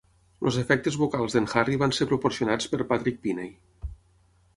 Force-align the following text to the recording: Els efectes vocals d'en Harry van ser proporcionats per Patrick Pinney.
Els 0.49 0.55
efectes 0.59 0.95
vocals 1.01 1.35
d'en 1.37 1.47
Harry 1.61 1.77
van 1.83 1.93
ser 1.97 2.07
proporcionats 2.13 2.71
per 2.73 2.81
Patrick 2.93 3.21
Pinney. 3.27 3.53